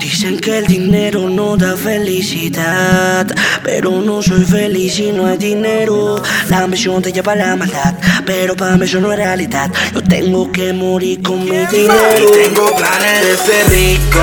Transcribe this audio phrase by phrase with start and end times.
[0.00, 3.26] Dicen que el dinero no da felicidad,
[3.62, 6.20] pero no soy feliz si no hay dinero.
[6.48, 7.94] La ambición te lleva a la maldad,
[8.26, 9.70] pero para mí eso no es realidad.
[9.94, 12.18] Yo tengo que morir con mi dinero.
[12.18, 14.20] Y tengo planes de ser rico,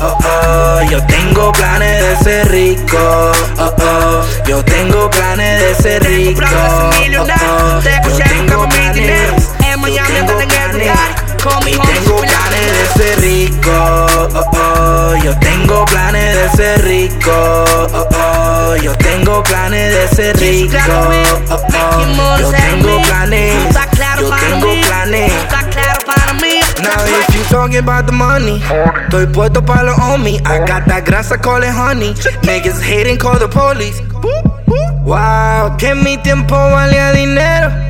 [0.00, 0.90] oh, oh.
[0.90, 4.24] Yo tengo planes de ser rico, oh, oh.
[4.46, 6.44] Yo tengo planes de ser rico,
[19.38, 20.76] tengo planes de ser rico,
[21.50, 22.38] oh, oh.
[22.38, 23.74] Yo tengo planes,
[24.18, 25.32] yo tengo planes.
[26.82, 30.40] Now if you talking about the money, estoy puesto pa' los homies.
[30.46, 32.14] I got that grasa, call it honey.
[32.42, 34.00] Niggas hating, call the police.
[35.04, 37.87] Wow, que mi tiempo valía dinero.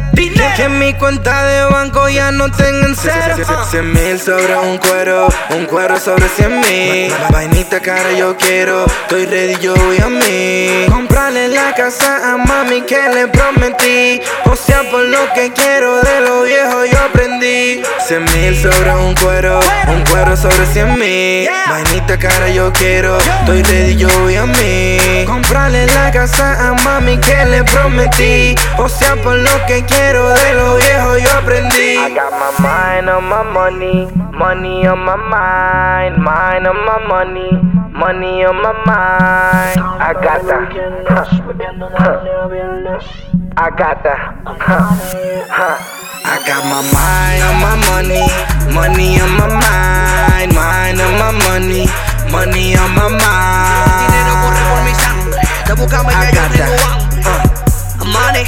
[0.57, 3.37] Que mi cuenta de banco ya no tenga en cero.
[3.71, 7.15] Cien mil sobre un cuero, un cuero sobre cien mil.
[7.31, 10.87] Vainita cara yo quiero, estoy ready, yo voy a mí.
[10.91, 14.21] Comprarle la casa a mami que le prometí.
[14.47, 17.38] O sea, por lo que quiero de lo viejo yo aprendí.
[18.01, 21.47] Cien mil sobre un cuero, un cuero sobre cien mil.
[21.69, 25.25] Vainita cara yo quiero, estoy ready, yo voy a mí.
[25.27, 28.55] Comprarle la casa a mami que le prometí.
[28.79, 31.99] O sea, por lo que quiero de lo viejo yo aprendí.
[31.99, 37.51] I got my mind on my money, money on my mind, mind on my money,
[37.93, 39.79] money on my mind.
[40.01, 40.73] I got that.
[43.57, 44.39] I got that.
[46.31, 48.21] I got my mind on my money,
[48.75, 51.87] money on my mind, mind on my money,
[52.31, 55.01] money on my Dinero corre por mi mind.
[55.01, 55.41] sangre.
[55.65, 56.67] Te buscamos y yo hambre.
[58.13, 58.45] Money.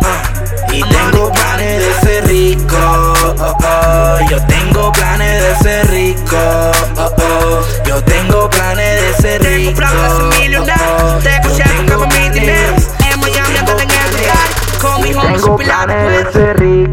[0.00, 4.18] Uh, y tengo planes de ser rico, oh, oh.
[4.30, 6.36] Yo tengo planes de ser rico,
[6.96, 7.62] oh, oh.
[7.86, 9.82] Yo tengo planes de ser rico,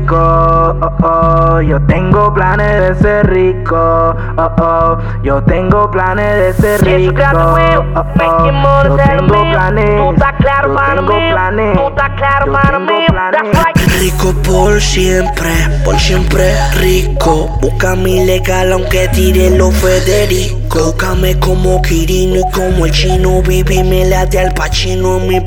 [0.06, 1.62] rico, oh, oh.
[1.62, 4.98] Yo tengo planes de ser rico, oh, oh.
[5.24, 7.56] Yo tengo planes de ser rico, oh,
[8.00, 8.06] oh.
[8.84, 11.32] Yo tengo planes, yo para tengo mí.
[11.32, 13.06] planes, yo para tengo mí.
[13.08, 14.00] planes.
[14.00, 15.52] Rico por siempre,
[15.84, 17.58] por siempre rico.
[17.62, 20.80] Búscame ilegal aunque tire los Federico.
[20.80, 23.42] Búscame como Kirino y como el chino.
[23.42, 25.18] Viví me late al pachino.
[25.18, 25.40] En mi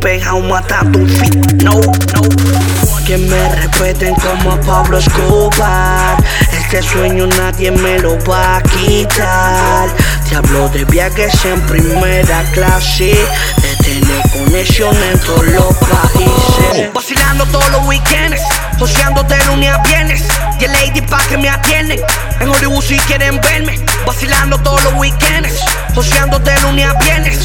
[0.49, 1.63] matando un fit.
[1.63, 2.88] No, no.
[3.09, 6.23] Que me respeten como a Pablo Escobar.
[6.53, 9.89] Este sueño nadie me lo va a quitar.
[10.29, 13.17] Te hablo de viajes en primera clase.
[13.63, 16.93] De tener conexión en todos los países.
[16.93, 18.43] Vacilando todos los weekends.
[18.79, 20.23] Joseando de lunes a viernes.
[20.61, 22.01] Y el lady pa' que me atienden.
[22.41, 23.83] En Hollywood si quieren verme.
[24.07, 25.55] Vacilando todos los weekends.
[25.95, 27.39] Joseando de lunes a viernes.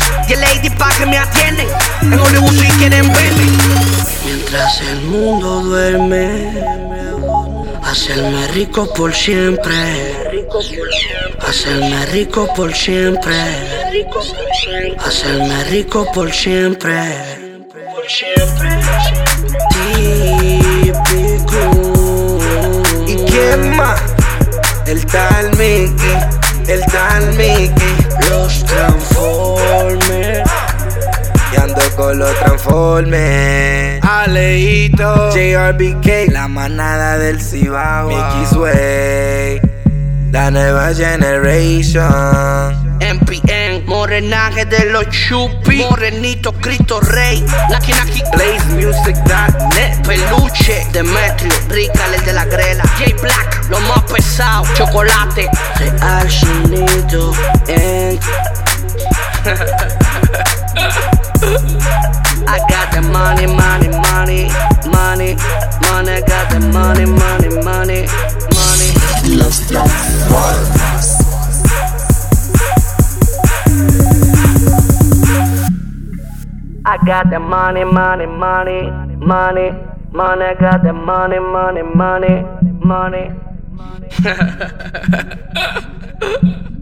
[8.14, 9.74] Hacerme rico por siempre.
[11.48, 13.34] Hacerme rico por siempre.
[15.00, 16.94] Hacerme rico por siempre.
[19.96, 21.62] Típico.
[23.08, 24.00] ¿Y quién más?
[24.86, 26.18] El tal Mickey,
[26.68, 27.96] el tal Mickey.
[28.30, 30.44] Los transforme.
[31.52, 34.03] Y ando con los transformes.
[34.24, 38.08] Aleito, JRBK, la manada del Cibao.
[38.08, 39.60] Mickey Sway,
[40.32, 42.72] la nueva generation.
[43.02, 45.84] MPN, morenaje de los chupi.
[45.90, 47.44] Morenito, Cristo Rey.
[47.70, 50.08] Naki Naki, BlazeMusic.net.
[50.08, 50.88] peluche.
[50.94, 52.84] Demetrio, Rica, el de la grela.
[52.98, 54.66] J Black, lo más pesado.
[54.74, 55.50] Chocolate.
[55.80, 57.34] Real sonido.
[57.68, 58.18] En.
[66.76, 68.90] I got the money, money, money, money.
[76.82, 79.72] I got the money, money, money, money,
[80.12, 80.46] money.
[80.46, 83.32] I got the money, money, money,
[86.26, 86.70] money.